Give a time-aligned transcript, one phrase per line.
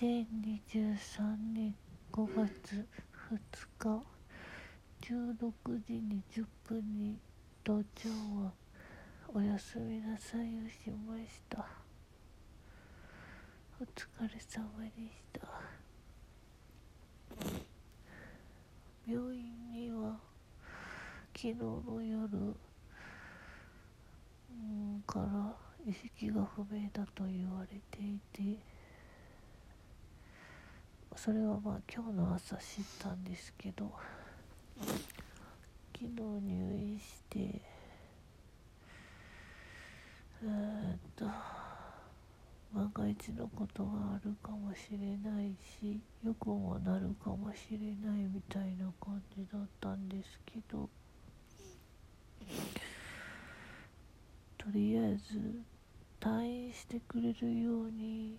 [0.00, 1.74] 2023年
[2.12, 2.86] 5月
[3.32, 3.38] 2
[3.80, 4.04] 日
[5.00, 5.52] 16
[5.84, 5.94] 時
[6.38, 7.18] 20分に
[7.64, 8.08] 道長
[8.44, 8.52] は
[9.34, 11.66] おやすみなさいをしました。
[13.80, 15.48] お疲れ様でした。
[19.04, 20.20] 病院には
[21.34, 22.54] 昨日の夜
[25.08, 28.77] から意識が不明だと言われていて
[31.16, 33.92] それはまあ今日の朝知ったんですけど
[34.80, 37.60] 昨日入院して
[40.42, 41.24] えー、っと
[42.72, 44.98] 万が一のことがあるかもしれ
[45.28, 50.88] ないしよくもなるかもしれないみたいな感じだったんですけど
[54.58, 55.62] とりあえず
[56.20, 58.36] 退院してくれるように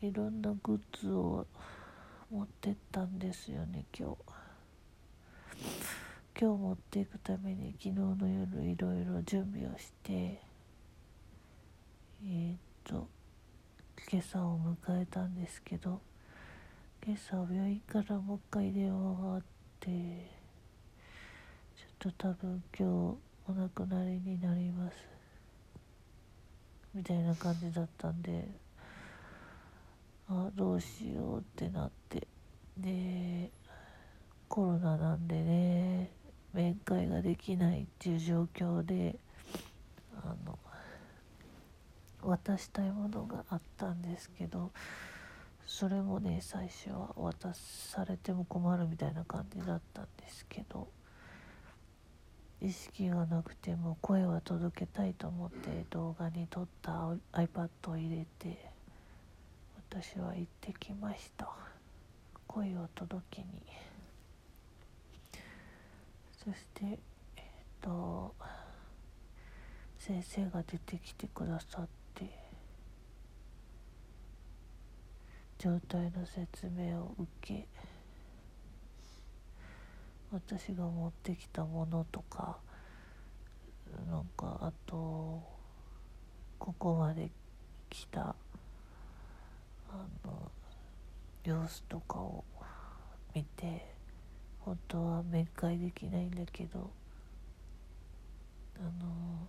[0.00, 1.46] いろんなグッズを
[2.32, 4.16] 持ってったんですよね今日。
[6.40, 10.40] 今日持っていくために昨日の夜いろいろ準備をして
[12.24, 13.06] えー、っと
[14.10, 16.00] 今朝を迎えたんですけど
[17.06, 19.42] 今朝病院からもう一回電話があっ
[19.78, 19.90] て
[21.76, 24.94] ちょっと多分今日お亡くなりになります
[26.94, 28.48] みたいな感じだったんで
[30.48, 32.26] あどうしようってなって。
[32.76, 33.50] で
[34.48, 36.10] コロナなんでね
[36.52, 39.16] 面会ができないっていう状況で
[40.22, 40.58] あの
[42.22, 44.70] 渡したいものがあったんですけど
[45.66, 50.88] それもね最初は渡されても困るみたいな感じだったんですけど
[52.60, 58.71] 意識がなくても声は届けたいと思って動画に撮った iPad を入れて
[59.94, 61.46] 私は行ってきました。
[62.46, 63.48] 声を届けに。
[66.42, 66.98] そして
[67.36, 67.42] えっ、
[67.82, 68.34] と
[69.98, 72.24] 先生が出てきてくださって
[75.58, 77.66] 状態の説明を受け
[80.32, 82.56] 私が持ってきたものとか
[84.10, 84.96] なんかあと
[86.58, 87.30] ここまで
[87.90, 88.34] 来た
[89.92, 90.50] あの
[91.44, 92.44] 様子とかを
[93.34, 93.86] 見て
[94.60, 96.90] 本当は面会できないんだけど
[98.78, 99.46] あの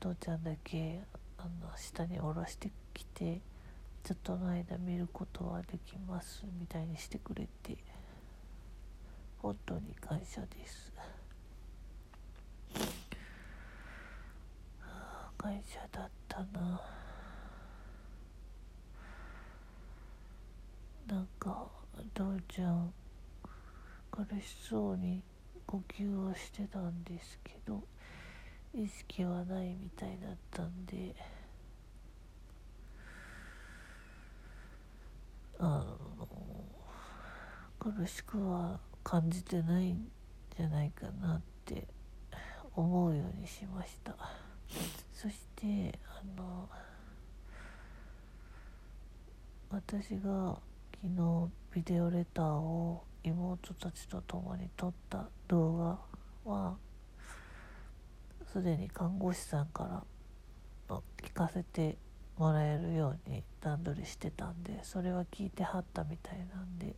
[0.00, 1.00] 父ちゃんだけ
[1.38, 3.40] あの下に下ろしてきて
[4.02, 7.78] ちょっとの間見ることはできますみたいにしてくれて
[9.38, 10.92] 本当に感謝です。
[15.36, 16.80] 感謝だったな。
[21.06, 21.66] なんか
[22.14, 22.92] 父ちゃん
[24.10, 25.22] 苦しそうに
[25.66, 27.82] 呼吸をしてたんですけど
[28.74, 31.14] 意識はないみたいだったんで
[35.58, 35.84] あ
[36.18, 36.28] の
[37.78, 40.08] 苦しくは感じてないん
[40.56, 41.86] じゃないかなって
[42.74, 44.16] 思うようにしました。
[45.12, 46.68] そしてあの
[49.70, 50.58] 私が
[51.04, 55.98] 昨日ビデオレターを妹たちと共に撮った動
[56.46, 56.76] 画は
[58.50, 60.02] すでに看護師さんか
[60.88, 61.98] ら聞かせて
[62.38, 66.96] もらえるように段取りしてたんでそれは聞いてはったみたいなんで。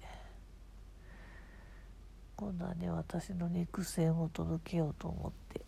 [2.36, 5.62] 今度はね私の肉声を届けようと思って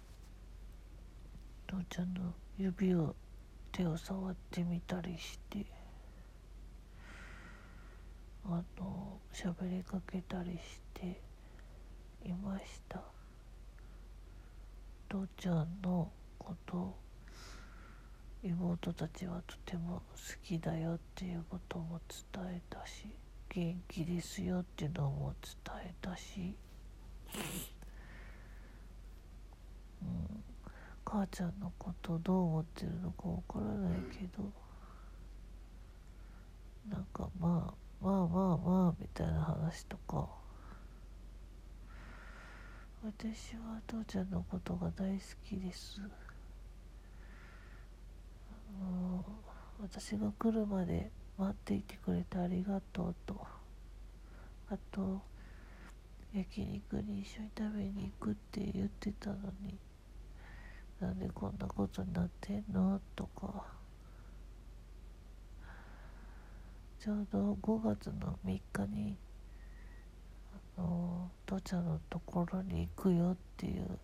[1.67, 3.17] 父ちゃんの指を
[3.73, 5.65] 手を触ってみたりして
[8.51, 11.21] あの喋りかけたりして
[12.25, 13.01] いました。
[15.09, 16.95] 父ちゃんのこと
[18.43, 20.03] 妹たちはとても好
[20.43, 22.01] きだよっていうことも
[22.33, 23.09] 伝えたし
[23.49, 26.55] 元気ですよっていうのも伝えたし、
[30.03, 30.43] うん、
[31.05, 34.45] 母ちゃんのことどう思ってるのかわからないけど
[36.89, 40.29] なんかまあまあまあまあみたいな話とか。
[43.05, 46.01] 私は父ちゃんのことが大好きです。
[49.81, 53.47] 私が来るまで待っていてくれてありがとうと。
[54.71, 55.23] あと
[56.35, 59.79] 焼肉に一緒に食べに行くって言ってたのに
[61.01, 63.78] なんでこんなことになってんのとか。
[67.01, 69.17] ちょうど5月の3日に
[70.77, 73.99] あの父ちゃんのところに行くよっていう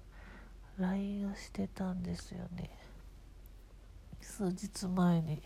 [0.79, 2.71] LINE をしてたんですよね。
[4.21, 5.43] 数日前に。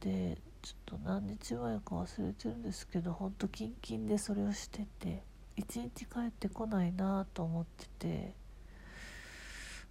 [0.00, 5.22] でちょっと何日前か忘れてるんですけどほんとキンキンでそれをしてて
[5.56, 8.43] 一日帰ってこないなと思ってて。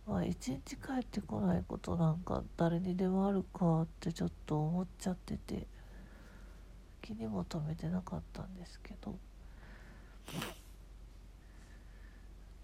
[0.07, 5.67] まあ一日帰ってこないことなんか誰にでもあるかってちょっと思っちゃってて
[7.01, 9.15] 気にも留めてなかったんですけど。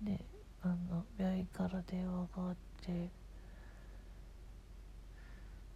[0.02, 0.24] で
[0.62, 3.10] あの病院から電話があって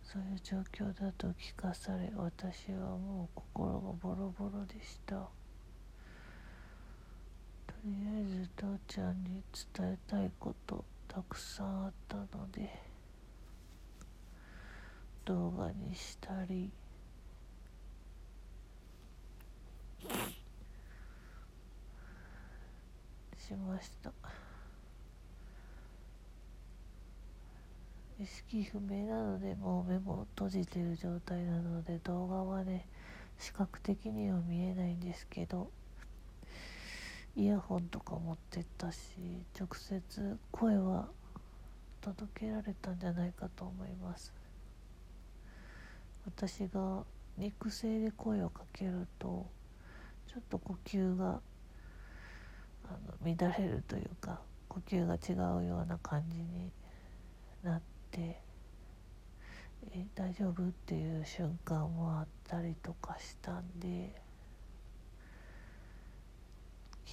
[0.03, 5.15] そういう状況だと聞かされ私はもう心がボロボロでした。
[5.15, 5.31] と
[7.85, 9.43] りあえず父ちゃんに
[9.75, 10.85] 伝えたいこと。
[11.13, 12.73] たくさんあったので
[15.25, 16.71] 動画にしたり
[23.37, 24.11] しました。
[28.19, 32.87] 意識不明なのでもう目も閉じてる状態なので動画はね
[33.37, 35.69] 視覚的には見えないんですけど。
[37.35, 38.99] イヤホンとか持ってったし
[39.59, 41.07] 直接声は
[42.01, 44.33] 届けられたんじゃないかと思います。
[46.25, 47.03] 私が
[47.37, 49.49] 肉声で声をかけると
[50.27, 51.41] ちょっと呼吸が
[52.85, 56.71] あの乱れるというか呼吸が違うような感じに
[57.63, 57.81] なっ
[58.11, 58.39] て
[59.91, 60.63] え大丈夫？
[60.67, 64.21] っていう瞬間もあったりとかしたんで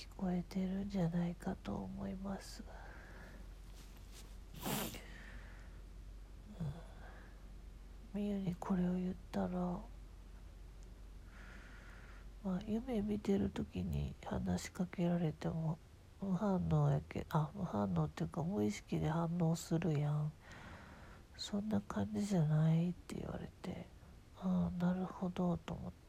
[0.00, 2.64] 聞こえてるんじゃないかと思います。
[8.14, 9.82] みゆにこれを言ったらま
[12.46, 15.76] あ夢見てる時に話しかけられても
[16.22, 20.32] 無反応やけあ無反応っていうか無意識で反応するやん
[21.36, 23.86] そんな感じじゃないって言われて
[24.40, 25.99] ああなるほどと思って。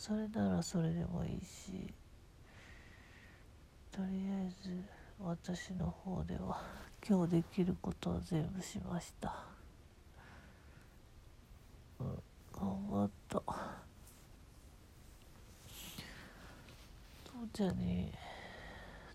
[0.00, 1.92] それならそれでもいいし
[3.92, 4.82] とりあえず
[5.22, 6.62] 私の方では
[7.06, 9.34] 今日できることは全部しました、
[12.00, 12.06] うん、
[12.50, 13.42] 頑張った。
[17.24, 18.10] 父ちゃんに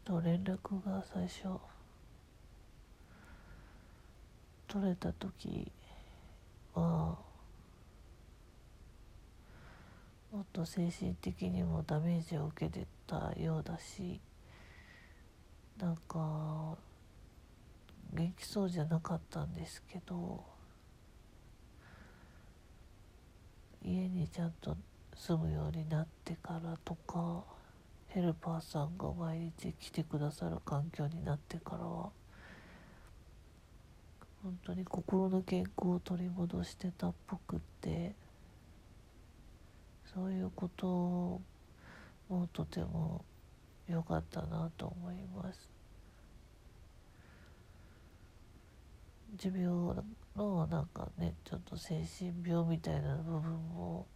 [0.04, 1.60] と連絡が最初
[4.68, 5.72] 取れた時
[6.76, 7.18] は
[10.36, 14.20] もっと精神的にもダメージを受けてたようだし
[15.80, 16.76] なんか
[18.14, 20.44] 元気そうじゃなかったんですけど
[23.82, 24.76] 家にちゃんと
[25.16, 27.46] 住むようになってからとか
[28.10, 32.10] ヘルパーさんが毎日来てくださる環境になってからは
[34.44, 38.25] 本当に心の健康を取り戻してたっぽくって。
[40.16, 41.42] そういうこと
[42.30, 43.26] もとても
[43.90, 45.70] 良かったなと思います。
[49.36, 49.66] 持病
[50.38, 54.08] のなんかねちょっと精神病みたいな部分も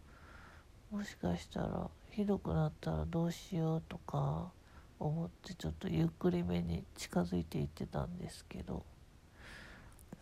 [0.90, 4.50] もしかしたらひどくなったらどうしようとか
[4.98, 8.84] 思ってちょっとゆっくりめに近づいていってたんですけど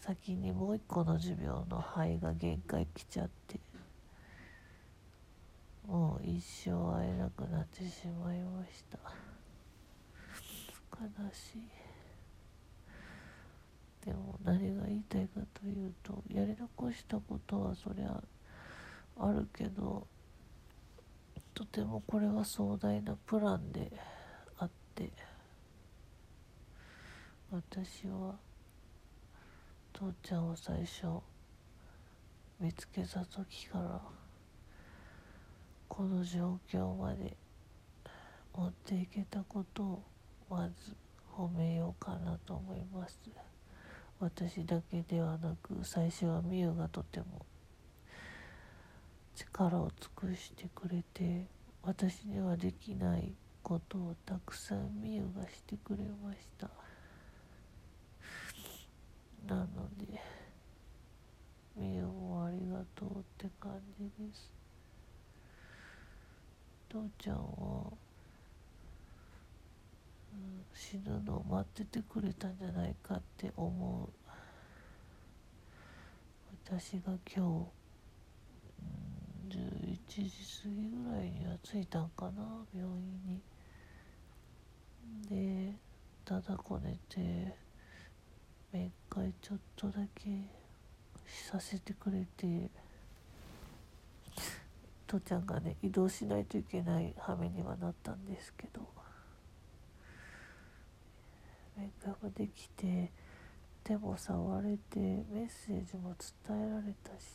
[0.00, 3.60] 先にもう一個の持病の肺が限界来ちゃって
[5.88, 8.98] もう一生会えなくなってしまいました。
[11.00, 11.62] 悲しい。
[14.04, 18.22] でも何が言いたいかというとやり残したことはそりゃ
[19.18, 20.06] あるけど
[21.54, 23.90] とてもこれは壮大なプランで
[24.58, 25.10] あって
[27.50, 28.36] 私は
[29.92, 31.22] 父ちゃんを最初
[32.60, 34.17] 見つけた時から
[35.88, 37.36] この状況まで
[38.54, 40.02] 持っていけたことを
[40.50, 40.94] まず
[41.36, 43.18] 褒めようかなと思います。
[44.20, 47.46] 私だけではなく最初はみゆがとても
[49.36, 51.46] 力を尽くしてくれて
[51.82, 56.68] 私にはできないことをたくさんみゆがしてくれました。
[59.46, 59.66] なの
[59.96, 60.20] で
[61.76, 64.57] みゆもありがとうって感じです。
[66.88, 67.92] 父ちゃんは、
[70.32, 74.08] うん、死ぬのを待っててくれたんじゃないかって思う。
[76.64, 77.42] 私が今日、う
[79.56, 80.30] ん、11時
[80.62, 82.66] 過ぎぐらいには着いたんかな。
[82.74, 83.42] 病院に。
[85.28, 85.74] で
[86.24, 87.54] ただこねて
[88.72, 90.48] 面会ちょっとだけ
[91.26, 92.70] させてくれて。
[95.08, 98.86] 父ちゃんがね移動しないといけない羽目にはなったんですけど。
[101.76, 103.12] 面会もできて
[103.84, 106.14] 手も触れてメッセージも
[106.48, 107.26] 伝えられたし。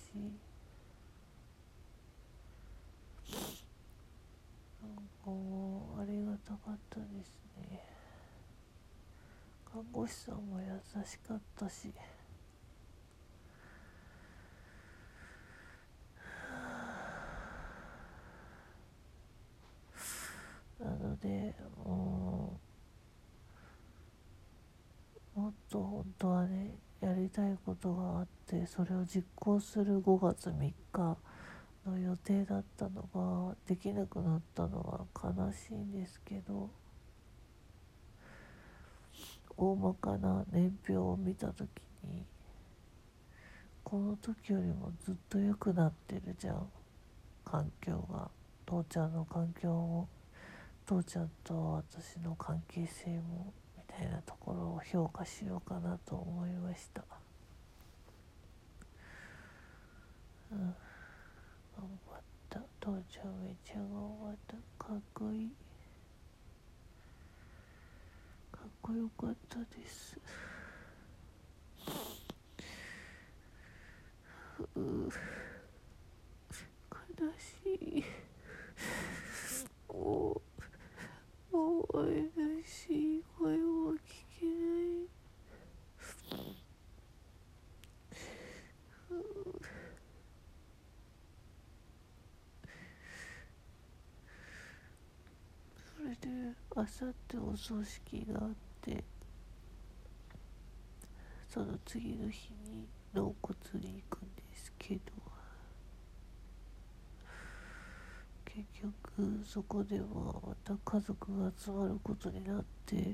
[5.25, 7.81] もうありがたかったですね。
[9.73, 10.67] 看護師さんも優
[11.03, 11.91] しかったし
[20.79, 22.59] なのでも
[25.49, 31.17] っと本当はねやりたいことがあってそれを実行する5月3日
[31.85, 36.69] の予定だったのができなくなったのは悲しいんですけど
[39.57, 41.69] 大まかな年表を見た時
[42.03, 42.23] に
[43.83, 46.67] この時よりもずっと良くなってるじゃん。
[47.45, 48.31] 環境が。
[48.65, 50.07] 父ちゃんの環境も
[50.85, 57.03] 父ちゃんと私の関係性もみたいなところを評価しようかなと思いました。
[60.51, 60.59] うん。
[60.59, 60.75] 頑
[62.09, 62.59] 張った。
[62.79, 64.85] 父ちゃんめっちゃ頑張った。
[64.85, 65.51] かっこいい。
[68.51, 70.17] かっこよかったです。
[74.75, 75.09] う悲
[77.37, 78.03] しい
[79.89, 80.41] お
[81.51, 83.97] もう会えないし声も聞
[84.39, 85.07] けない
[95.97, 98.49] それであさってお葬式があっ
[98.81, 99.03] て
[101.47, 105.01] その次の日に納骨に行くんですけど
[108.43, 110.05] 結局そこでは
[110.43, 113.13] また家族が集まることになってなん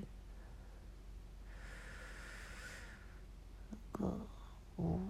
[3.91, 4.03] か
[4.77, 5.01] も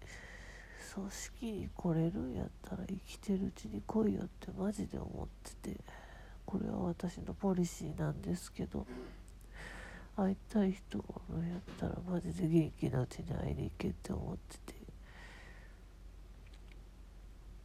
[0.00, 0.04] う
[0.78, 6.01] 葬式に来れるんやったら生きてるうちに来いよってマジで思ってて。
[6.52, 8.86] これは私のポリシーなんですけど
[10.14, 11.04] 会いたい人が
[11.46, 14.82] やったらマジで元気なうちに会いに行けって思ってて。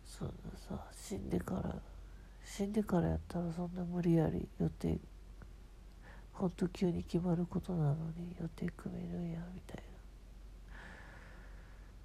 [0.06, 1.76] そんなさ死んでから
[2.46, 4.98] 死んでからやったらそんな無理やり予定
[6.32, 9.84] ほんと急に決まることなのに予定組めるんやみたい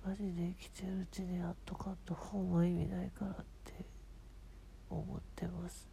[0.05, 0.11] な。
[0.11, 3.35] マジで生きてるうちにやっとかんとほんま意味ないからっ
[3.65, 3.85] て
[4.91, 5.92] 思ってます。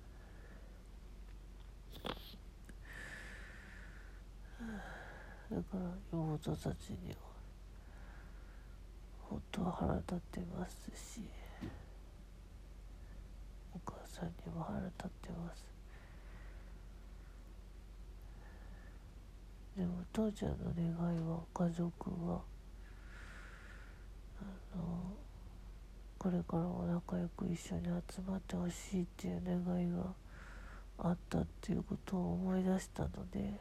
[5.52, 5.80] だから
[6.14, 7.16] 妹たちには
[9.22, 11.22] 本当は腹立ってますし
[13.74, 15.70] お母さんにも腹立ってます。
[19.78, 22.42] でも父ちゃんの願いは家族は
[24.42, 25.16] あの
[26.18, 30.14] これからも仲良く一緒に集まってほしいっていう願いが
[31.02, 33.54] あったっていうことを思い出したので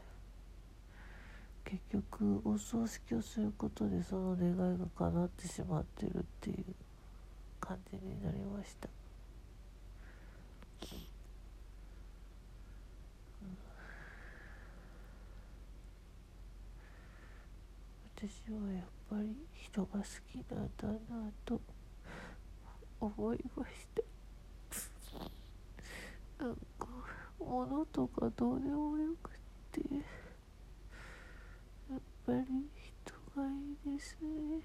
[1.64, 6.64] 結局お葬式をすることでその願いが叶ってしまってるっていう
[7.61, 8.88] 感じになりました。
[18.21, 20.99] 私はやっぱり人が好きなんだな
[21.45, 21.61] と
[23.00, 24.02] 思いました
[26.45, 26.98] なんか
[27.49, 29.33] 物とかどうでもよくっ
[29.73, 29.81] て
[31.90, 34.61] やっぱり人がいいですね。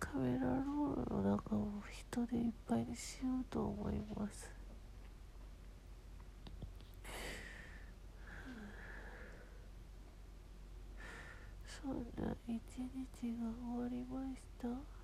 [0.00, 4.50] カメラロールの中を人でいっぱいにしようと思います。
[11.64, 15.01] そんな一日が終わりました。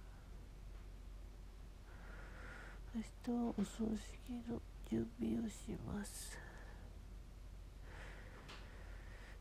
[2.99, 6.37] 明日はお葬式の準備をします。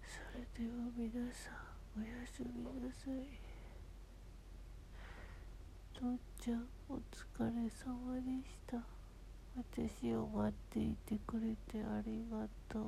[0.06, 1.50] それでは皆さ
[1.98, 3.26] んおやすみなさい。
[5.92, 7.00] 父ちゃんお疲
[7.40, 8.78] れ様でした。
[9.58, 12.84] 私を待っていてくれてありがとう。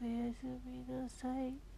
[0.00, 1.71] おやすみなさい。